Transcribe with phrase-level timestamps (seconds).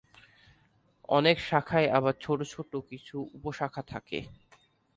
[1.09, 4.19] অনেক শাখায় আবার ছোট ছোট কিছু উপশাখা থাকে।